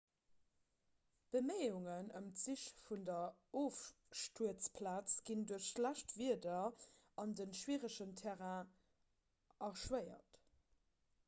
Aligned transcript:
beméiungen 1.33 2.07
ëm 2.19 2.29
d'sich 2.37 2.63
vun 2.87 3.03
der 3.09 3.59
ofstuerzplaz 3.61 5.15
ginn 5.29 5.45
duerch 5.53 5.69
schlecht 5.75 6.17
wieder 6.23 6.65
an 7.27 7.37
de 7.43 7.49
schwieregen 7.63 8.17
terrain 8.25 8.75
erschwéiert 9.71 10.37